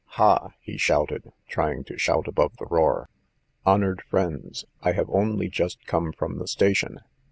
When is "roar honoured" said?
2.65-4.01